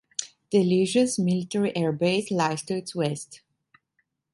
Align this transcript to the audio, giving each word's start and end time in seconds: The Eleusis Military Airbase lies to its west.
The 0.49 0.57
Eleusis 0.63 1.19
Military 1.23 1.71
Airbase 1.73 2.31
lies 2.31 2.63
to 2.63 2.73
its 2.75 2.95
west. 2.95 3.41